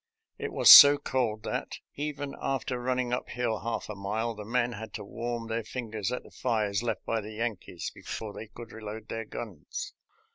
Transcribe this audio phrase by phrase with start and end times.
[0.39, 4.43] It was so cold that, even after run ning up hill half a mile, the
[4.43, 8.47] men had to warm their fingers at the fires left by the Yankees before they
[8.47, 9.93] could reload their guns.